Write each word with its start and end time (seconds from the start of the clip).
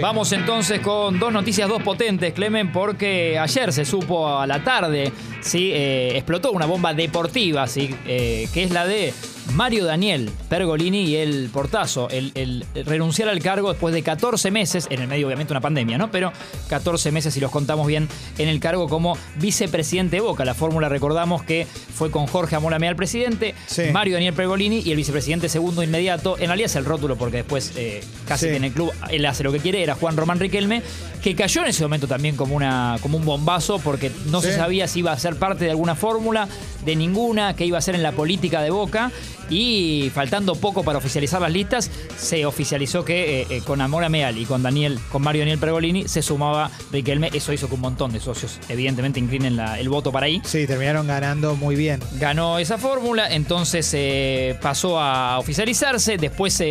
Vamos 0.00 0.32
entonces 0.32 0.80
con 0.80 1.18
dos 1.18 1.30
noticias, 1.30 1.68
dos 1.68 1.82
potentes, 1.82 2.32
Clemen, 2.32 2.72
porque 2.72 3.38
ayer 3.38 3.74
se 3.74 3.84
supo 3.84 4.26
a 4.26 4.46
la 4.46 4.64
tarde, 4.64 5.12
¿sí? 5.42 5.70
Eh, 5.70 6.12
explotó 6.16 6.50
una 6.50 6.64
bomba 6.64 6.94
deportiva, 6.94 7.66
¿sí? 7.66 7.94
Eh, 8.06 8.48
que 8.54 8.62
es 8.62 8.70
la 8.70 8.86
de 8.86 9.12
Mario 9.54 9.84
Daniel 9.84 10.30
Pergolini 10.48 11.04
y 11.04 11.16
el 11.16 11.50
portazo, 11.52 12.08
el, 12.10 12.64
renunciar 12.86 13.28
al 13.28 13.40
cargo 13.40 13.70
después 13.70 13.94
de 13.94 14.02
14 14.02 14.50
meses, 14.50 14.86
en 14.90 15.02
el 15.02 15.08
medio 15.08 15.26
obviamente 15.26 15.52
una 15.52 15.60
pandemia, 15.60 15.98
¿no? 15.98 16.10
Pero 16.10 16.32
14 16.68 17.12
meses, 17.12 17.34
si 17.34 17.40
los 17.40 17.50
contamos 17.50 17.86
bien, 17.86 18.08
en 18.38 18.48
el 18.48 18.60
cargo 18.60 18.88
como 18.88 19.16
vicepresidente 19.36 20.16
de 20.16 20.20
Boca. 20.20 20.44
La 20.44 20.54
fórmula 20.54 20.88
recordamos 20.88 21.42
que 21.42 21.66
fue 21.66 22.10
con 22.10 22.26
Jorge 22.26 22.56
Amolame 22.56 22.88
al 22.88 22.96
presidente, 22.96 23.54
Mario 23.92 24.14
Daniel 24.14 24.34
Pergolini 24.34 24.80
y 24.80 24.90
el 24.90 24.96
vicepresidente 24.96 25.48
segundo 25.48 25.82
inmediato. 25.82 26.36
En 26.38 26.46
realidad 26.46 26.66
es 26.66 26.76
el 26.76 26.84
rótulo 26.84 27.16
porque 27.16 27.38
después 27.38 27.72
eh, 27.76 28.02
casi 28.26 28.46
que 28.46 28.56
en 28.56 28.64
el 28.64 28.72
club 28.72 28.92
él 29.10 29.26
hace 29.26 29.42
lo 29.44 29.52
que 29.52 29.58
quiere, 29.58 29.82
era 29.82 29.94
Juan 29.94 30.16
Román 30.16 30.38
Riquelme, 30.38 30.82
que 31.22 31.34
cayó 31.34 31.62
en 31.62 31.68
ese 31.68 31.82
momento 31.82 32.06
también 32.06 32.36
como, 32.36 32.54
una, 32.56 32.96
como 33.02 33.18
un 33.18 33.24
bombazo 33.24 33.78
porque 33.78 34.10
no 34.26 34.40
se 34.40 34.54
sabía 34.54 34.88
si 34.88 35.00
iba 35.00 35.12
a 35.12 35.18
ser 35.18 35.36
parte 35.36 35.64
de 35.64 35.70
alguna 35.70 35.94
fórmula, 35.94 36.48
de 36.84 36.96
ninguna, 36.96 37.54
que 37.54 37.66
iba 37.66 37.78
a 37.78 37.80
ser 37.80 37.94
en 37.94 38.02
la 38.02 38.12
política 38.12 38.62
de 38.62 38.70
Boca 38.70 39.12
y 39.52 40.10
faltando 40.10 40.54
poco 40.54 40.82
para 40.82 40.98
oficializar 40.98 41.40
las 41.40 41.52
listas, 41.52 41.90
se 42.16 42.46
oficializó 42.46 43.04
que 43.04 43.42
eh, 43.42 43.46
eh, 43.50 43.60
con 43.64 43.80
Amora 43.80 44.08
Meal 44.08 44.38
y 44.38 44.46
con 44.46 44.62
Daniel, 44.62 44.98
con 45.10 45.22
Mario 45.22 45.42
Daniel 45.42 45.58
Pergolini, 45.58 46.08
se 46.08 46.22
sumaba 46.22 46.70
Riquelme. 46.90 47.30
Eso 47.32 47.52
hizo 47.52 47.68
que 47.68 47.74
un 47.74 47.82
montón 47.82 48.12
de 48.12 48.20
socios, 48.20 48.58
evidentemente, 48.68 49.20
inclinen 49.20 49.58
el 49.60 49.88
voto 49.88 50.10
para 50.10 50.26
ahí. 50.26 50.40
Sí, 50.44 50.66
terminaron 50.66 51.06
ganando 51.06 51.54
muy 51.54 51.76
bien. 51.76 52.00
Ganó 52.18 52.58
esa 52.58 52.78
fórmula, 52.78 53.32
entonces 53.32 53.90
eh, 53.94 54.58
pasó 54.62 54.98
a 54.98 55.38
oficializarse. 55.38 56.16
Después 56.16 56.62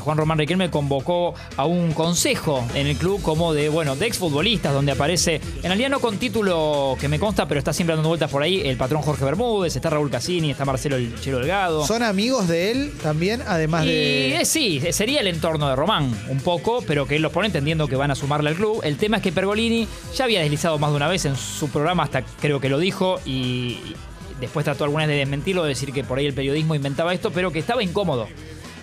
Juan 0.00 0.16
Román 0.16 0.38
Riquelme 0.38 0.70
convocó 0.70 1.34
a 1.56 1.66
un 1.66 1.92
consejo 1.92 2.64
en 2.74 2.86
el 2.86 2.96
club 2.96 3.20
como 3.20 3.52
de, 3.52 3.68
bueno, 3.68 3.96
de 3.96 4.06
exfutbolistas, 4.06 4.72
donde 4.72 4.92
aparece, 4.92 5.40
en 5.56 5.64
realidad 5.64 5.90
no 5.90 6.00
con 6.00 6.16
título 6.18 6.96
que 7.00 7.08
me 7.08 7.18
consta, 7.18 7.46
pero 7.46 7.58
está 7.58 7.72
siempre 7.72 7.94
dando 7.94 8.08
vueltas 8.08 8.30
por 8.30 8.42
ahí, 8.42 8.62
el 8.64 8.76
patrón 8.76 9.02
Jorge 9.02 9.24
Bermúdez, 9.24 9.76
está 9.76 9.90
Raúl 9.90 10.10
Cassini, 10.10 10.50
está 10.50 10.64
Marcelo 10.64 10.96
El 10.96 11.20
Chelo 11.20 11.38
Delgado 11.38 11.84
amigos 12.14 12.46
de 12.46 12.70
él 12.70 12.92
también, 13.02 13.42
además 13.44 13.84
de. 13.84 14.36
Eh, 14.36 14.44
sí, 14.44 14.80
sería 14.92 15.20
el 15.20 15.26
entorno 15.26 15.68
de 15.68 15.74
Román, 15.74 16.16
un 16.28 16.38
poco, 16.38 16.80
pero 16.86 17.06
que 17.06 17.16
él 17.16 17.22
los 17.22 17.32
pone 17.32 17.46
entendiendo 17.46 17.88
que 17.88 17.96
van 17.96 18.12
a 18.12 18.14
sumarle 18.14 18.50
al 18.50 18.54
club. 18.54 18.80
El 18.84 18.96
tema 18.98 19.16
es 19.16 19.22
que 19.24 19.32
Pergolini 19.32 19.88
ya 20.14 20.24
había 20.24 20.40
deslizado 20.40 20.78
más 20.78 20.90
de 20.90 20.96
una 20.96 21.08
vez 21.08 21.24
en 21.24 21.36
su 21.36 21.68
programa, 21.70 22.04
hasta 22.04 22.22
creo 22.22 22.60
que 22.60 22.68
lo 22.68 22.78
dijo, 22.78 23.20
y 23.24 23.78
después 24.38 24.62
trató 24.62 24.84
algunas 24.84 25.08
de 25.08 25.16
desmentirlo, 25.16 25.64
de 25.64 25.70
decir 25.70 25.92
que 25.92 26.04
por 26.04 26.18
ahí 26.18 26.26
el 26.26 26.34
periodismo 26.34 26.76
inventaba 26.76 27.12
esto, 27.12 27.32
pero 27.32 27.50
que 27.50 27.58
estaba 27.58 27.82
incómodo, 27.82 28.28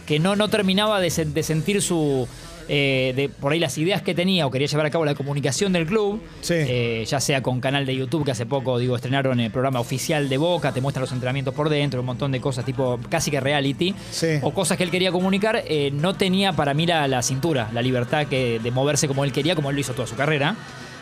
que 0.06 0.20
no, 0.20 0.36
no 0.36 0.50
terminaba 0.50 1.00
de 1.00 1.10
sentir 1.10 1.82
su 1.82 2.28
eh, 2.68 3.14
de 3.16 3.30
por 3.30 3.52
ahí 3.52 3.60
las 3.60 3.78
ideas 3.78 4.02
que 4.02 4.14
tenía 4.14 4.46
o 4.46 4.52
quería 4.52 4.68
llevar 4.68 4.86
a 4.86 4.90
cabo 4.90 5.06
la 5.06 5.16
comunicación 5.16 5.74
del 5.74 5.86
club, 5.86 6.22
eh, 6.50 7.06
ya 7.08 7.20
sea 7.20 7.42
con 7.42 7.60
canal 7.60 7.86
de 7.86 7.96
YouTube, 7.96 8.26
que 8.26 8.32
hace 8.32 8.46
poco 8.46 8.78
digo 8.78 8.96
estrenaron 8.96 9.40
el 9.40 9.52
programa 9.52 9.80
oficial 9.80 10.30
de 10.30 10.38
Boca, 10.38 10.72
te 10.72 10.82
muestran 10.82 11.02
los 11.02 11.12
entrenamientos 11.12 11.54
por 11.54 11.70
dentro, 11.70 12.00
un 12.00 12.06
montón 12.06 12.32
de 12.32 12.40
cosas 12.42 12.66
tipo 12.66 13.00
casi 13.10 13.32
que 13.32 13.40
reality, 13.40 13.94
o 14.42 14.54
cosas 14.54 14.78
que 14.78 14.84
él 14.84 14.92
quería 14.92 15.12
comunicar, 15.12 15.64
eh, 15.68 15.92
no 15.92 16.14
tenía 16.16 16.54
para 16.54 16.74
mí 16.74 16.86
la, 16.86 17.22
cintura, 17.22 17.70
la 17.74 17.82
libertad 17.82 18.28
que, 18.28 18.60
de 18.60 18.72
moverse 18.72 19.08
como 19.08 19.24
él 19.24 19.32
quería, 19.32 19.56
como 19.56 19.70
él 19.70 19.76
lo 19.76 19.82
hizo 19.82 19.94
toda 19.94 20.08
su 20.08 20.16
carrera. 20.16 20.56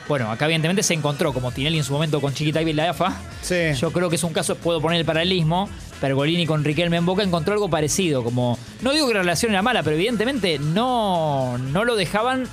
Bueno, 0.07 0.31
acá 0.31 0.45
evidentemente 0.45 0.81
se 0.81 0.95
encontró, 0.95 1.33
como 1.33 1.51
Tinelli 1.51 1.77
en 1.77 1.83
su 1.83 1.94
momento 1.94 2.19
con 2.19 2.33
Chiquita 2.33 2.63
y 2.63 2.73
la 2.73 2.89
AFA. 2.89 3.16
Sí. 3.44 3.73
Yo 3.79 3.91
creo 3.91 4.09
que 4.09 4.16
es 4.16 4.23
un 4.23 4.33
caso, 4.33 4.55
puedo 4.55 4.81
poner 4.81 4.99
el 4.99 5.05
paralelismo, 5.05 5.69
Pergolini 6.00 6.45
con 6.45 6.64
Riquelme 6.64 6.97
en 6.97 7.05
Boca 7.05 7.23
encontró 7.23 7.53
algo 7.53 7.69
parecido, 7.69 8.23
como, 8.23 8.58
no 8.81 8.92
digo 8.92 9.08
que 9.08 9.14
la 9.14 9.22
relación 9.22 9.52
era 9.52 9.61
mala, 9.61 9.83
pero 9.83 9.95
evidentemente 9.95 10.59
no, 10.59 11.58
no 11.58 11.86
lo 11.86 11.95
dejaban 11.95 12.47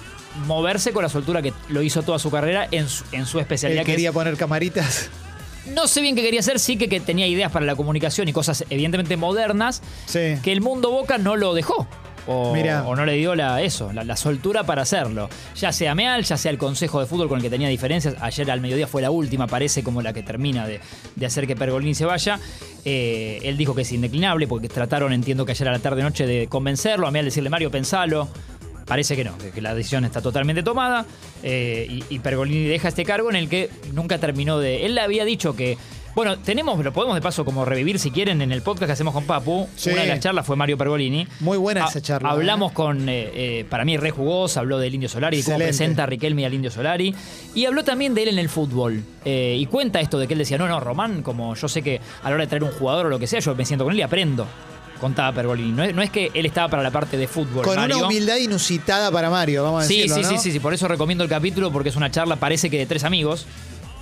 moverse 0.47 0.93
con 0.93 1.03
la 1.03 1.09
soltura 1.09 1.43
que 1.43 1.53
lo 1.69 1.83
hizo 1.83 2.03
toda 2.03 2.19
su 2.19 2.31
carrera 2.31 2.69
en 2.71 2.89
su, 2.89 3.05
en 3.13 3.27
su 3.27 3.41
especialidad. 3.41 3.85
quería 3.85 4.13
poner 4.13 4.37
camaritas. 4.37 5.11
No 5.67 5.89
sé 5.89 6.01
bien 6.01 6.15
qué 6.15 6.23
quería 6.23 6.41
hacer, 6.41 6.61
sí 6.61 6.77
que, 6.77 6.89
que, 6.89 7.01
tenía 7.01 7.27
ideas 7.27 7.51
para 7.51 7.67
la 7.67 7.75
comunicación 7.75 8.29
y 8.29 8.33
cosas 8.33 8.65
evidentemente 8.71 9.17
modernas, 9.17 9.83
que 10.13 10.53
el 10.53 10.61
mundo 10.61 10.91
Boca 10.91 11.19
no 11.19 11.37
lo 11.37 11.55
dejó 11.55 11.89
o, 12.27 12.97
no 12.97 13.05
le 13.05 13.15
dio 13.15 13.35
la, 13.35 13.63
eso, 13.63 13.93
la, 13.93 14.17
soltura 14.17 14.65
para 14.65 14.83
hacerlo. 14.83 15.29
Ya 15.55 15.73
sea 15.73 15.95
Meal, 15.95 16.25
ya 16.25 16.37
sea 16.37 16.51
el 16.51 16.59
Consejo 16.59 17.01
de 17.01 17.07
Fútbol 17.07 17.29
con 17.29 17.39
el 17.39 17.43
que 17.43 17.51
tenía 17.51 17.69
diferencias. 17.69 18.17
Ayer 18.21 18.51
al 18.51 18.61
mediodía 18.61 18.87
fue 18.87 19.03
la 19.03 19.11
última, 19.11 19.47
parece 19.47 19.83
como 19.83 20.03
la 20.03 20.13
que 20.13 20.23
termina 20.23 20.67
de, 20.67 20.81
hacer 21.25 21.47
que 21.47 21.57
Pergolini 21.57 21.95
se 21.95 22.05
vaya. 22.05 22.41
Eh, 22.85 23.41
él 23.43 23.57
dijo 23.57 23.75
que 23.75 23.83
es 23.83 23.93
indeclinable 23.93 24.47
porque 24.47 24.69
trataron, 24.69 25.13
entiendo 25.13 25.45
que 25.45 25.53
ayer 25.53 25.69
a 25.69 25.73
la 25.73 25.79
tarde-noche, 25.79 26.27
de 26.27 26.49
convencerlo. 26.49 27.07
A 27.07 27.11
Meal 27.11 27.25
decirle, 27.25 27.51
Mario, 27.51 27.71
pensalo. 27.71 28.29
Parece 28.87 29.17
que 29.17 29.25
no, 29.25 29.37
que, 29.37 29.61
la 29.61 29.75
decisión 29.75 30.05
está 30.05 30.21
totalmente 30.21 30.63
tomada 30.63 31.07
eh, 31.43 31.89
y, 31.91 32.05
y, 32.09 32.21
Pergolini 32.21 32.67
deja 32.67 32.87
este 32.87 33.05
cargo 33.05 33.29
en 33.31 33.35
el 33.35 33.49
que 33.49 33.69
nunca 33.93 34.19
terminó 34.19 34.61
de... 34.61 34.87
Él 34.87 34.95
le 34.95 35.01
había 35.01 35.25
dicho 35.25 35.57
que 35.57 35.77
bueno, 36.17 36.39
tenemos, 36.39 36.83
lo 36.83 36.95
podemos 36.95 37.15
de 37.15 37.21
paso 37.21 37.45
como 37.45 37.67
revivir 37.67 37.99
si 37.99 38.11
quieren 38.11 38.41
en 38.41 38.51
el 38.51 38.63
podcast 38.63 38.87
que 38.87 38.93
hacemos 38.93 39.13
con 39.13 39.25
Papu. 39.25 39.69
Una 39.85 40.01
de 40.01 40.07
las 40.07 40.21
charlas 40.21 40.47
fue 40.47 40.57
Mario 40.57 40.79
Pergolini. 40.79 41.29
Muy 41.41 41.59
buena 41.59 41.85
esa 41.85 42.01
charla. 42.01 42.31
Hablamos 42.31 42.73
¿eh? 42.73 42.75
con, 42.75 43.07
eh, 43.11 43.31
eh, 43.35 43.67
para 43.69 43.85
mí, 43.85 43.99
re 43.99 44.15
habló 44.57 44.79
del 44.79 44.95
Indio 44.95 45.11
Solari, 45.11 45.43
cómo 45.43 45.59
presenta 45.59 46.05
a 46.05 46.07
Riquelme 46.07 46.47
al 46.47 46.55
Indio 46.55 46.71
Solari. 46.71 47.15
Y 47.55 47.67
habló 47.67 47.85
también 47.85 48.15
de 48.15 48.23
él 48.23 48.29
en 48.31 48.39
el 48.39 48.49
fútbol. 48.49 49.05
y 49.27 49.67
cuenta 49.67 50.01
esto 50.01 50.19
de 50.19 50.27
que 50.27 50.33
él 50.33 50.39
decía, 50.39 50.57
no, 50.57 50.67
no, 50.67 50.81
Román, 50.81 51.23
como 51.23 51.55
yo 51.55 51.69
sé 51.69 51.83
que 51.83 52.01
a 52.23 52.31
la 52.31 52.37
hora 52.37 52.45
de 52.45 52.49
traer 52.49 52.65
un 52.65 52.71
jugador 52.71 53.05
o 53.05 53.09
lo 53.11 53.19
que 53.19 53.27
sea, 53.27 53.41
yo 53.41 53.55
me 53.55 53.67
siento 53.67 53.85
con 53.85 53.93
él 53.93 53.99
y 53.99 54.03
aprendo 54.03 54.47
contaba 54.99 55.31
Pergolini. 55.33 55.93
No 55.93 56.01
es, 56.01 56.11
que 56.11 56.31
él 56.33 56.47
estaba 56.47 56.69
para 56.69 56.83
la 56.83 56.91
parte 56.91 57.19
de 57.19 57.29
fútbol. 57.29 57.63
Con 57.63 57.79
una 57.79 57.95
humildad 57.99 58.37
inusitada 58.39 59.11
para 59.11 59.29
Mario, 59.29 59.63
vamos 59.63 59.85
a 59.85 59.87
decirlo. 59.87 60.17
Sí, 60.17 60.25
sí, 60.25 60.39
sí, 60.39 60.53
sí. 60.53 60.61
Por 60.61 60.73
eso 60.73 60.89
recomiendo 60.89 61.23
el 61.23 61.29
capítulo, 61.29 61.71
porque 61.71 61.91
es 61.91 61.97
una 61.97 62.11
charla, 62.11 62.37
parece 62.37 62.71
que 62.71 62.79
de 62.79 62.87
tres 62.87 63.05
amigos. 63.05 63.47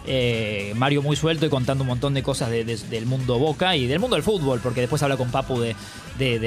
Eh, 0.07 0.75
Mario 0.77 1.01
muy 1.03 1.17
suelto 1.17 1.47
y 1.47 1.49
contando 1.49 1.83
un 1.83 1.89
montón 1.89 2.13
de 2.13 2.23
cosas 2.23 2.51
del 2.51 3.07
mundo 3.07 3.39
Boca 3.39 3.75
y 3.75 3.87
del 3.87 4.01
mundo 4.01 4.17
del 4.17 4.23
fútbol, 4.23 4.61
porque 4.63 4.81
después 4.81 5.03
habla 5.03 5.17
con 5.17 5.31
Papu 5.31 5.61
de, 5.61 5.75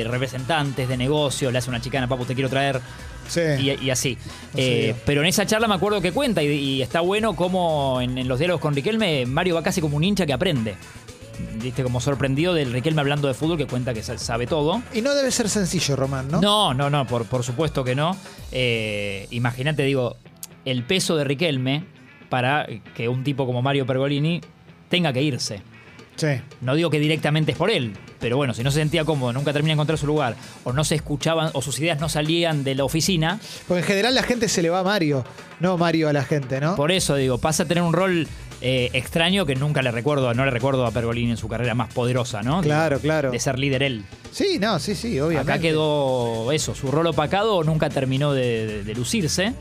representantes, 0.07 0.87
de 0.87 0.97
negocios, 0.97 1.51
le 1.51 1.57
hace 1.57 1.69
una 1.69 1.81
chicana, 1.81 2.07
Papu, 2.07 2.25
te 2.25 2.35
quiero 2.35 2.49
traer. 2.49 2.79
Y, 3.59 3.89
así. 3.89 4.17
Eh, 4.55 4.95
pero 5.05 5.21
en 5.21 5.27
esa 5.27 5.45
charla 5.45 5.67
me 5.67 5.75
acuerdo 5.75 5.99
que 6.01 6.13
cuenta 6.13 6.41
y, 6.43 6.81
está 6.81 7.01
bueno 7.01 7.35
como 7.35 7.99
en, 7.99 8.27
los 8.27 8.39
diálogos 8.39 8.61
con 8.61 8.73
Riquelme, 8.73 9.25
Mario 9.25 9.55
va 9.55 9.63
casi 9.63 9.81
como 9.81 9.97
un 9.97 10.03
hincha 10.03 10.25
que 10.25 10.33
aprende. 10.33 10.75
Viste, 11.61 11.83
como 11.83 11.99
sorprendido 11.99 12.53
del 12.53 12.71
Riquelme 12.71 13.01
hablando 13.01 13.27
de 13.27 13.33
fútbol 13.33 13.57
que 13.57 13.67
cuenta 13.67 13.93
que 13.93 14.01
sabe 14.01 14.47
todo. 14.47 14.81
Y 14.93 15.01
no 15.01 15.13
debe 15.13 15.31
ser 15.31 15.49
sencillo, 15.49 15.95
Román, 15.95 16.29
¿no? 16.29 16.41
No, 16.41 16.73
no, 16.73 16.89
no, 16.89 17.05
por, 17.05 17.25
por 17.25 17.43
supuesto 17.43 17.83
que 17.83 17.95
no. 17.95 18.15
Eh, 18.51 19.27
imagínate, 19.31 19.83
digo, 19.83 20.15
el 20.63 20.83
peso 20.83 21.15
de 21.15 21.23
Riquelme 21.25 21.96
para 22.29 22.67
que 22.95 23.09
un 23.09 23.23
tipo 23.23 23.45
como 23.45 23.61
Mario 23.61 23.85
Pergolini 23.85 24.41
tenga 24.89 25.13
que 25.13 25.21
irse. 25.21 25.61
Sí. 26.15 26.41
No 26.61 26.75
digo 26.75 26.89
que 26.89 26.99
directamente 26.99 27.51
es 27.51 27.57
por 27.57 27.69
él, 27.69 27.93
pero 28.19 28.37
bueno, 28.37 28.53
si 28.53 28.63
no 28.63 28.71
se 28.71 28.79
sentía 28.79 29.05
cómodo, 29.05 29.33
nunca 29.33 29.53
termina 29.53 29.71
de 29.71 29.73
encontrar 29.73 29.99
su 29.99 30.07
lugar, 30.07 30.35
o 30.63 30.73
no 30.73 30.83
se 30.83 30.95
escuchaban, 30.95 31.51
o 31.53 31.61
sus 31.61 31.79
ideas 31.79 31.99
no 31.99 32.09
salían 32.09 32.63
de 32.63 32.73
la 32.73 32.83
oficina. 32.83 33.39
Porque 33.67 33.81
en 33.81 33.87
general 33.87 34.15
la 34.15 34.23
gente 34.23 34.49
se 34.49 34.63
le 34.63 34.69
va 34.69 34.79
a 34.79 34.83
Mario, 34.83 35.23
no 35.59 35.77
Mario 35.77 36.09
a 36.09 36.13
la 36.13 36.23
gente, 36.23 36.59
¿no? 36.59 36.75
Por 36.75 36.91
eso 36.91 37.15
digo, 37.15 37.37
pasa 37.37 37.63
a 37.63 37.65
tener 37.67 37.83
un 37.83 37.93
rol 37.93 38.27
eh, 38.61 38.89
extraño 38.93 39.45
que 39.45 39.53
nunca 39.53 39.83
le 39.83 39.91
recuerdo, 39.91 40.33
no 40.33 40.43
le 40.43 40.49
recuerdo 40.49 40.87
a 40.87 40.91
Pergolini 40.91 41.29
en 41.31 41.37
su 41.37 41.47
carrera 41.47 41.75
más 41.75 41.93
poderosa, 41.93 42.41
¿no? 42.41 42.61
Claro, 42.61 42.99
claro. 42.99 43.29
De 43.29 43.39
ser 43.39 43.59
líder 43.59 43.83
él. 43.83 44.03
Sí, 44.31 44.57
no, 44.59 44.79
sí, 44.79 44.95
sí, 44.95 45.19
obviamente. 45.19 45.51
Acá 45.51 45.61
quedó 45.61 46.51
eso, 46.51 46.73
su 46.73 46.89
rol 46.89 47.05
opacado 47.05 47.63
nunca 47.63 47.89
terminó 47.91 48.33
de 48.33 48.91
lucirse. 48.95 49.53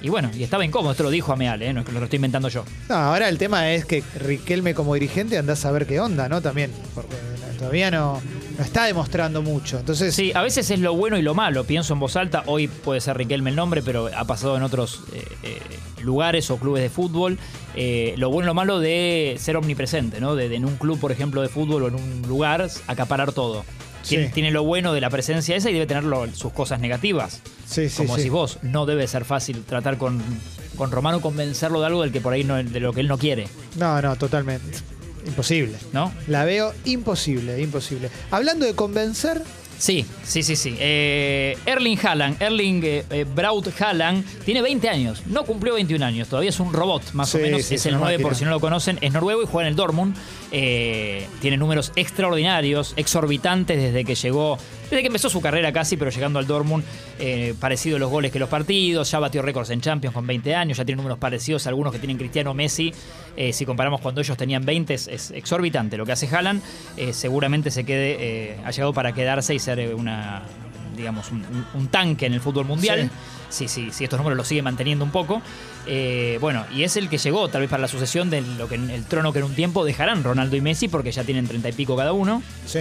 Y 0.00 0.08
bueno, 0.10 0.30
y 0.34 0.42
estaba 0.42 0.64
incómodo, 0.64 0.92
esto 0.92 1.02
lo 1.02 1.10
dijo 1.10 1.32
Ameal, 1.32 1.60
¿eh? 1.62 1.72
no 1.72 1.80
es 1.80 1.86
que 1.86 1.92
lo 1.92 2.02
estoy 2.02 2.16
inventando 2.16 2.48
yo. 2.48 2.64
No, 2.88 2.94
ahora 2.94 3.28
el 3.28 3.38
tema 3.38 3.72
es 3.72 3.84
que 3.84 4.02
Riquelme 4.20 4.74
como 4.74 4.94
dirigente 4.94 5.38
anda 5.38 5.54
a 5.54 5.56
saber 5.56 5.86
qué 5.86 5.98
onda, 6.00 6.28
¿no? 6.28 6.40
También, 6.40 6.70
porque 6.94 7.16
todavía 7.58 7.90
no, 7.90 8.20
no 8.56 8.64
está 8.64 8.84
demostrando 8.84 9.42
mucho. 9.42 9.78
Entonces, 9.78 10.14
sí, 10.14 10.30
a 10.34 10.42
veces 10.42 10.70
es 10.70 10.78
lo 10.78 10.94
bueno 10.94 11.18
y 11.18 11.22
lo 11.22 11.34
malo. 11.34 11.64
Pienso 11.64 11.94
en 11.94 12.00
voz 12.00 12.14
alta, 12.16 12.44
hoy 12.46 12.68
puede 12.68 13.00
ser 13.00 13.16
Riquelme 13.16 13.50
el 13.50 13.56
nombre, 13.56 13.82
pero 13.82 14.08
ha 14.14 14.24
pasado 14.24 14.56
en 14.56 14.62
otros 14.62 15.02
eh, 15.12 15.24
eh, 15.42 15.58
lugares 16.02 16.50
o 16.50 16.58
clubes 16.58 16.82
de 16.82 16.90
fútbol. 16.90 17.38
lo 18.16 18.30
bueno 18.30 18.46
y 18.46 18.48
lo 18.48 18.54
malo 18.54 18.78
de 18.78 19.36
ser 19.40 19.56
omnipresente, 19.56 20.20
¿no? 20.20 20.36
De, 20.36 20.48
de 20.48 20.56
en 20.56 20.64
un 20.64 20.76
club, 20.76 21.00
por 21.00 21.10
ejemplo, 21.10 21.42
de 21.42 21.48
fútbol 21.48 21.82
o 21.82 21.88
en 21.88 21.96
un 21.96 22.22
lugar, 22.28 22.68
acaparar 22.86 23.32
todo 23.32 23.64
tiene, 24.08 24.50
lo 24.50 24.64
bueno 24.64 24.92
de 24.92 25.00
la 25.00 25.10
presencia 25.10 25.56
esa 25.56 25.70
y 25.70 25.74
debe 25.74 25.86
tener 25.86 26.04
sus 26.34 26.52
cosas 26.52 26.80
negativas. 26.80 27.42
Sí, 27.68 27.88
sí, 27.88 27.98
Como 27.98 28.16
decís 28.16 28.30
vos, 28.30 28.58
no 28.62 28.86
debe 28.86 29.06
ser 29.06 29.24
fácil 29.24 29.62
tratar 29.64 29.98
con, 29.98 30.22
con 30.76 30.90
Romano, 30.90 31.20
convencerlo 31.20 31.80
de 31.80 31.86
algo 31.86 32.02
del 32.02 32.12
que 32.12 32.20
por 32.20 32.32
ahí 32.32 32.44
no, 32.44 32.56
de 32.56 32.80
lo 32.80 32.92
que 32.92 33.00
él 33.00 33.08
no 33.08 33.18
quiere. 33.18 33.46
No, 33.76 34.00
no, 34.00 34.16
totalmente. 34.16 34.78
Imposible. 35.26 35.76
¿No? 35.92 36.12
La 36.28 36.44
veo 36.44 36.72
imposible, 36.86 37.60
imposible. 37.60 38.10
Hablando 38.30 38.64
de 38.64 38.74
convencer, 38.74 39.42
Sí, 39.78 40.04
sí, 40.24 40.42
sí, 40.42 40.56
sí. 40.56 40.76
Eh, 40.80 41.56
Erling 41.64 41.98
Haaland, 42.04 42.42
Erling 42.42 42.82
eh, 42.84 43.04
eh, 43.10 43.24
Braut 43.24 43.68
Haaland, 43.80 44.24
tiene 44.44 44.60
20 44.60 44.88
años. 44.88 45.22
No 45.26 45.44
cumplió 45.44 45.74
21 45.74 46.04
años, 46.04 46.28
todavía 46.28 46.50
es 46.50 46.58
un 46.58 46.72
robot, 46.72 47.12
más 47.12 47.32
o 47.34 47.38
menos. 47.38 47.70
es 47.70 47.86
el 47.86 47.96
9, 47.96 48.18
por 48.18 48.34
si 48.34 48.44
no 48.44 48.50
lo 48.50 48.60
conocen. 48.60 48.98
Es 49.00 49.12
noruego 49.12 49.42
y 49.42 49.46
juega 49.46 49.68
en 49.68 49.72
el 49.72 49.76
Dortmund. 49.76 50.16
tiene 50.50 51.56
números 51.56 51.92
extraordinarios, 51.94 52.92
exorbitantes 52.96 53.80
desde 53.80 54.04
que 54.04 54.16
llegó 54.16 54.58
desde 54.90 55.02
que 55.02 55.06
empezó 55.06 55.28
su 55.28 55.40
carrera 55.40 55.72
casi, 55.72 55.96
pero 55.96 56.10
llegando 56.10 56.38
al 56.38 56.46
Dortmund, 56.46 56.84
eh, 57.18 57.54
parecido 57.60 57.98
los 57.98 58.10
goles 58.10 58.32
que 58.32 58.38
los 58.38 58.48
partidos, 58.48 59.10
ya 59.10 59.18
batió 59.18 59.42
récords 59.42 59.70
en 59.70 59.80
Champions 59.80 60.14
con 60.14 60.26
20 60.26 60.54
años, 60.54 60.78
ya 60.78 60.84
tiene 60.84 60.96
números 60.96 61.18
parecidos 61.18 61.66
a 61.66 61.70
algunos 61.70 61.92
que 61.92 61.98
tienen 61.98 62.16
Cristiano 62.16 62.54
Messi. 62.54 62.92
Eh, 63.36 63.52
si 63.52 63.64
comparamos 63.66 64.00
cuando 64.00 64.20
ellos 64.20 64.36
tenían 64.36 64.64
20, 64.64 64.94
es, 64.94 65.08
es 65.08 65.30
exorbitante 65.30 65.96
lo 65.96 66.06
que 66.06 66.12
hace 66.12 66.26
Haaland. 66.26 66.62
Eh, 66.96 67.12
seguramente 67.12 67.70
se 67.70 67.84
quede, 67.84 68.16
eh, 68.18 68.56
ha 68.64 68.70
llegado 68.70 68.92
para 68.92 69.12
quedarse 69.12 69.54
y 69.54 69.58
ser 69.58 69.94
una, 69.94 70.42
digamos, 70.96 71.30
un, 71.30 71.88
tanque 71.88 72.26
en 72.26 72.34
el 72.34 72.40
fútbol 72.40 72.66
mundial. 72.66 73.10
Sí, 73.48 73.66
sí, 73.66 73.88
sí, 73.92 74.04
estos 74.04 74.18
números 74.18 74.36
los 74.36 74.46
sigue 74.46 74.62
manteniendo 74.62 75.04
un 75.04 75.10
poco. 75.10 75.40
Eh, 75.86 76.36
bueno, 76.40 76.66
y 76.74 76.82
es 76.82 76.96
el 76.96 77.08
que 77.08 77.16
llegó 77.16 77.48
tal 77.48 77.62
vez 77.62 77.70
para 77.70 77.80
la 77.80 77.88
sucesión 77.88 78.28
de 78.28 78.42
lo 78.42 78.68
que 78.68 78.74
el 78.74 79.04
trono 79.04 79.32
que 79.32 79.38
en 79.38 79.46
un 79.46 79.54
tiempo 79.54 79.84
dejarán 79.84 80.22
Ronaldo 80.22 80.56
y 80.56 80.60
Messi, 80.60 80.88
porque 80.88 81.12
ya 81.12 81.24
tienen 81.24 81.46
30 81.46 81.68
y 81.70 81.72
pico 81.72 81.96
cada 81.96 82.12
uno. 82.12 82.42
Sí. 82.66 82.80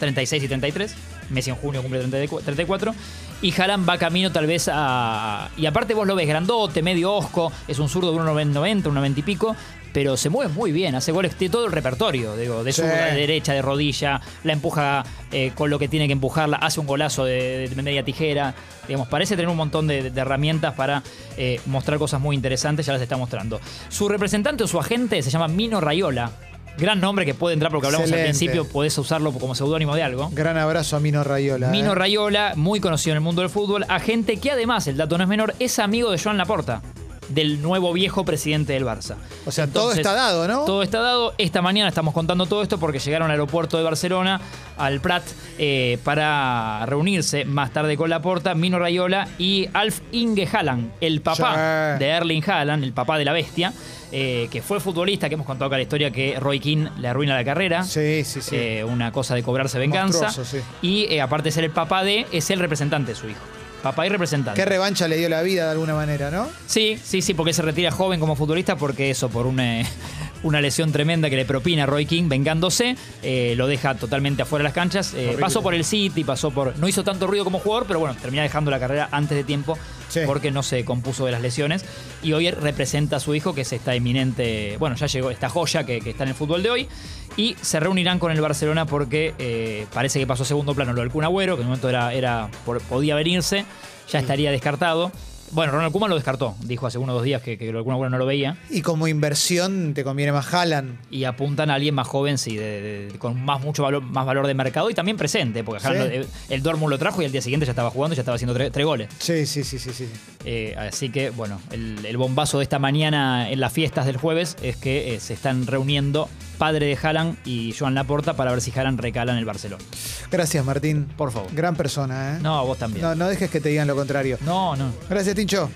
36 0.00 0.42
y 0.42 0.48
33. 0.48 0.94
Messi 1.30 1.50
en 1.50 1.56
junio 1.56 1.82
cumple 1.82 2.00
34 2.00 2.44
34. 2.44 2.94
Y 3.42 3.52
Haaland 3.60 3.88
va 3.88 3.98
camino 3.98 4.32
tal 4.32 4.46
vez 4.46 4.70
a... 4.72 5.50
Y 5.56 5.66
aparte 5.66 5.92
vos 5.94 6.06
lo 6.06 6.14
ves 6.14 6.26
grandote, 6.26 6.82
medio 6.82 7.12
osco, 7.12 7.52
es 7.68 7.78
un 7.78 7.88
zurdo 7.88 8.12
de 8.12 8.18
1,90, 8.18 8.82
1,90 8.84 9.18
y 9.18 9.22
pico, 9.22 9.54
pero 9.92 10.16
se 10.16 10.30
mueve 10.30 10.52
muy 10.52 10.72
bien, 10.72 10.94
hace 10.94 11.12
goles, 11.12 11.36
tiene 11.36 11.52
todo 11.52 11.66
el 11.66 11.72
repertorio, 11.72 12.34
digo, 12.36 12.64
de 12.64 12.72
Sí. 12.72 12.80
zurda, 12.80 13.06
de 13.06 13.14
derecha, 13.20 13.52
de 13.52 13.60
rodilla, 13.60 14.20
la 14.44 14.52
empuja 14.54 15.04
eh, 15.32 15.52
con 15.54 15.68
lo 15.68 15.78
que 15.78 15.86
tiene 15.88 16.06
que 16.06 16.12
empujarla, 16.14 16.56
hace 16.56 16.80
un 16.80 16.86
golazo 16.86 17.24
de, 17.26 17.68
de 17.68 17.82
media 17.82 18.02
tijera, 18.04 18.54
digamos, 18.88 19.08
parece 19.08 19.36
tener 19.36 19.48
un 19.50 19.56
montón 19.56 19.86
de, 19.86 20.10
de 20.10 20.20
herramientas 20.20 20.74
para 20.74 21.02
eh, 21.36 21.60
mostrar 21.66 21.98
cosas 21.98 22.20
muy 22.20 22.36
interesantes, 22.36 22.86
ya 22.86 22.94
las 22.94 23.02
está 23.02 23.18
mostrando. 23.18 23.60
Su 23.90 24.08
representante 24.08 24.64
o 24.64 24.66
su 24.66 24.78
agente 24.78 25.22
se 25.22 25.30
llama 25.30 25.48
Mino 25.48 25.80
Rayola. 25.80 26.30
Gran 26.78 27.00
nombre 27.00 27.24
que 27.24 27.34
puede 27.34 27.54
entrar 27.54 27.72
porque 27.72 27.86
hablamos 27.86 28.12
al 28.12 28.20
principio, 28.20 28.66
podés 28.66 28.96
usarlo 28.98 29.32
como 29.32 29.54
seudónimo 29.54 29.94
de 29.94 30.02
algo. 30.02 30.30
Gran 30.32 30.58
abrazo 30.58 30.96
a 30.96 31.00
Mino 31.00 31.24
Rayola. 31.24 31.68
Mino 31.68 31.92
eh. 31.92 31.94
Rayola, 31.94 32.52
muy 32.56 32.80
conocido 32.80 33.12
en 33.12 33.16
el 33.18 33.22
mundo 33.22 33.42
del 33.42 33.50
fútbol, 33.50 33.84
agente 33.88 34.36
que 34.38 34.50
además, 34.50 34.86
el 34.86 34.96
dato 34.96 35.16
no 35.16 35.24
es 35.24 35.28
menor, 35.28 35.54
es 35.58 35.78
amigo 35.78 36.10
de 36.10 36.18
Joan 36.18 36.36
Laporta, 36.36 36.82
del 37.28 37.60
nuevo 37.62 37.92
viejo 37.92 38.24
presidente 38.24 38.72
del 38.72 38.84
Barça. 38.84 39.16
O 39.44 39.50
sea, 39.52 39.66
todo 39.66 39.92
está 39.92 40.12
dado, 40.14 40.46
¿no? 40.46 40.64
Todo 40.64 40.82
está 40.82 41.00
dado. 41.00 41.34
Esta 41.38 41.62
mañana 41.62 41.88
estamos 41.88 42.14
contando 42.14 42.46
todo 42.46 42.62
esto 42.62 42.78
porque 42.78 42.98
llegaron 42.98 43.26
al 43.26 43.32
aeropuerto 43.32 43.76
de 43.76 43.82
Barcelona, 43.84 44.40
al 44.78 45.00
Prat, 45.00 45.24
eh, 45.58 45.98
para 46.04 46.84
reunirse 46.86 47.44
más 47.44 47.72
tarde 47.72 47.96
con 47.96 48.10
Laporta, 48.10 48.54
Mino 48.54 48.78
Rayola 48.78 49.28
y 49.38 49.68
Alf 49.72 50.00
Inge 50.12 50.48
Haaland, 50.52 50.92
el 51.00 51.20
papá 51.20 51.94
Sí. 51.96 52.04
de 52.04 52.08
Erling 52.10 52.42
Haaland, 52.48 52.84
el 52.84 52.92
papá 52.92 53.18
de 53.18 53.24
la 53.24 53.32
bestia, 53.32 53.72
eh, 54.12 54.48
que 54.50 54.62
fue 54.62 54.78
futbolista, 54.78 55.28
que 55.28 55.34
hemos 55.34 55.46
contado 55.46 55.66
acá 55.66 55.76
la 55.76 55.82
historia 55.82 56.10
que 56.12 56.38
Roy 56.38 56.60
Keane 56.60 56.90
le 56.98 57.08
arruina 57.08 57.34
la 57.34 57.44
carrera. 57.44 57.82
Sí, 57.82 58.22
sí, 58.24 58.40
sí. 58.40 58.54
Eh, 58.56 58.84
una 58.84 59.10
cosa 59.10 59.34
de 59.34 59.42
cobrarse 59.42 59.78
venganza. 59.78 60.22
Monstruoso, 60.26 60.50
sí. 60.50 60.62
Y 60.82 61.18
aparte 61.18 61.48
de 61.48 61.52
ser 61.52 61.64
el 61.64 61.70
papá 61.72 62.04
de, 62.04 62.26
es 62.30 62.50
el 62.50 62.60
representante 62.60 63.12
de 63.12 63.16
su 63.18 63.28
hijo. 63.28 63.40
Papá 63.82 64.06
y 64.06 64.08
representante. 64.08 64.60
Qué 64.60 64.64
revancha 64.64 65.06
le 65.06 65.16
dio 65.16 65.28
la 65.28 65.42
vida 65.42 65.64
de 65.66 65.70
alguna 65.70 65.94
manera, 65.94 66.30
¿no? 66.30 66.48
Sí, 66.66 66.98
sí, 67.02 67.22
sí, 67.22 67.34
porque 67.34 67.52
se 67.52 67.62
retira 67.62 67.90
joven 67.90 68.18
como 68.18 68.34
futbolista, 68.34 68.76
porque 68.76 69.10
eso, 69.10 69.28
por 69.28 69.46
una, 69.46 69.82
una 70.42 70.60
lesión 70.60 70.92
tremenda 70.92 71.30
que 71.30 71.36
le 71.36 71.44
propina 71.44 71.84
a 71.84 71.86
Roy 71.86 72.06
King 72.06 72.28
vengándose, 72.28 72.96
eh, 73.22 73.54
lo 73.56 73.66
deja 73.66 73.94
totalmente 73.94 74.42
afuera 74.42 74.62
de 74.62 74.68
las 74.68 74.74
canchas. 74.74 75.14
Eh, 75.14 75.36
pasó 75.40 75.62
por 75.62 75.74
el 75.74 75.84
City, 75.84 76.24
pasó 76.24 76.50
por. 76.50 76.76
No 76.78 76.88
hizo 76.88 77.04
tanto 77.04 77.26
ruido 77.26 77.44
como 77.44 77.58
jugador, 77.58 77.86
pero 77.86 78.00
bueno, 78.00 78.16
termina 78.20 78.42
dejando 78.42 78.70
la 78.70 78.80
carrera 78.80 79.08
antes 79.12 79.36
de 79.36 79.44
tiempo 79.44 79.78
Sí. 80.08 80.20
porque 80.24 80.50
no 80.50 80.62
se 80.62 80.84
compuso 80.84 81.26
de 81.26 81.32
las 81.32 81.42
lesiones. 81.42 81.84
Y 82.22 82.32
hoy 82.32 82.50
representa 82.50 83.16
a 83.16 83.20
su 83.20 83.34
hijo, 83.34 83.54
que 83.54 83.62
es 83.62 83.72
esta 83.72 83.94
eminente. 83.94 84.76
Bueno, 84.78 84.96
ya 84.96 85.06
llegó 85.06 85.30
esta 85.30 85.48
joya 85.48 85.84
que, 85.84 86.00
que 86.00 86.10
está 86.10 86.24
en 86.24 86.30
el 86.30 86.34
fútbol 86.34 86.62
de 86.62 86.70
hoy. 86.70 86.88
Y 87.36 87.54
se 87.60 87.80
reunirán 87.80 88.18
con 88.18 88.32
el 88.32 88.40
Barcelona 88.40 88.86
porque 88.86 89.34
eh, 89.38 89.86
parece 89.92 90.18
que 90.18 90.26
pasó 90.26 90.44
a 90.44 90.46
segundo 90.46 90.74
plano 90.74 90.94
lo 90.94 91.02
del 91.02 91.10
Kun 91.10 91.24
Agüero, 91.24 91.56
que 91.56 91.62
en 91.62 91.66
un 91.66 91.70
momento 91.70 91.88
era, 91.88 92.14
era, 92.14 92.48
podía 92.88 93.14
venirse, 93.14 93.66
ya 94.10 94.18
estaría 94.18 94.50
descartado. 94.50 95.12
Bueno, 95.52 95.72
Ronald 95.72 95.92
Koeman 95.92 96.10
lo 96.10 96.16
descartó, 96.16 96.54
dijo 96.62 96.86
hace 96.86 96.98
unos 96.98 97.14
dos 97.14 97.24
días 97.24 97.40
que, 97.42 97.56
que 97.56 97.72
Kun 97.72 97.92
Agüero 97.92 98.10
no 98.10 98.18
lo 98.18 98.26
veía. 98.26 98.56
Y 98.70 98.82
como 98.82 99.08
inversión 99.08 99.94
te 99.94 100.04
conviene 100.04 100.32
más 100.32 100.52
Haaland. 100.52 100.98
Y 101.10 101.24
apuntan 101.24 101.70
a 101.70 101.74
alguien 101.74 101.94
más 101.94 102.06
joven, 102.08 102.36
sí, 102.38 102.56
de- 102.56 103.08
de- 103.12 103.18
con 103.18 103.40
más 103.44 103.60
mucho 103.60 103.82
valor, 103.84 104.02
más 104.02 104.26
valor 104.26 104.46
de 104.46 104.54
mercado 104.54 104.90
y 104.90 104.94
también 104.94 105.16
presente, 105.16 105.62
porque 105.64 105.80
Sí. 105.80 105.86
Haaland, 105.86 106.12
eh, 106.12 106.26
el 106.48 106.62
Dortmund 106.62 106.90
lo 106.90 106.98
trajo 106.98 107.22
y 107.22 107.24
al 107.24 107.32
día 107.32 107.42
siguiente 107.42 107.64
ya 107.66 107.72
estaba 107.72 107.90
jugando 107.90 108.14
y 108.14 108.16
ya 108.16 108.22
estaba 108.22 108.34
haciendo 108.36 108.54
tre- 108.54 108.70
tres 108.72 108.84
goles. 108.84 109.08
Sí, 109.18 109.46
sí, 109.46 109.64
sí, 109.64 109.78
sí, 109.78 109.90
sí. 109.92 110.08
Eh, 110.44 110.74
así 110.76 111.10
que, 111.10 111.30
bueno, 111.30 111.60
el, 111.70 112.04
el 112.04 112.16
bombazo 112.16 112.58
de 112.58 112.64
esta 112.64 112.78
mañana 112.78 113.50
en 113.50 113.60
las 113.60 113.72
fiestas 113.72 114.06
del 114.06 114.16
jueves 114.16 114.56
es 114.62 114.76
que 114.76 115.14
eh, 115.14 115.20
se 115.20 115.34
están 115.34 115.66
reuniendo 115.66 116.28
padre 116.58 116.86
de 116.86 116.98
Haaland 117.00 117.36
y 117.44 117.74
Joan 117.78 117.94
Laporta 117.94 118.34
para 118.34 118.50
ver 118.50 118.60
si 118.62 118.72
Haaland 118.76 118.98
recala 118.98 119.32
en 119.32 119.38
el 119.38 119.44
Barcelona. 119.44 119.84
Gracias, 120.30 120.64
Martín. 120.64 121.06
Por 121.16 121.30
favor. 121.30 121.54
Gran 121.54 121.76
persona, 121.76 122.36
¿eh? 122.36 122.38
No, 122.42 122.64
vos 122.66 122.78
también. 122.78 123.02
No, 123.04 123.14
no 123.14 123.28
dejes 123.28 123.50
que 123.50 123.60
te 123.60 123.68
digan 123.68 123.86
lo 123.86 123.94
contrario. 123.94 124.38
No, 124.44 124.74
no. 124.74 124.90
Gracias, 125.08 125.35
Tincho. 125.36 125.68